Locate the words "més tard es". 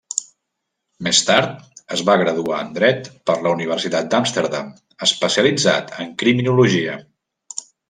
1.07-2.01